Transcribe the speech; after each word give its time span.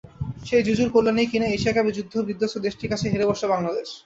সেই 0.45 0.63
জুজুর 0.67 0.89
কল্যাণেই 0.91 1.29
কিনা 1.31 1.47
এশিয়া 1.49 1.73
কাপে 1.75 1.91
যুদ্ধ-বিধ্বস্ত 1.97 2.55
দেশটির 2.65 2.91
কাছে 2.91 3.05
হেরে 3.07 3.25
বসল 3.29 3.47
বাংলাদেশ। 3.53 3.87